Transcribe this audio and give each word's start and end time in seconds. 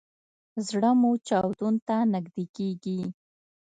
زړه 0.67 0.91
مو 0.99 1.11
چاودون 1.27 1.75
ته 1.87 1.95
نږدې 2.13 2.45
کیږي 2.55 2.99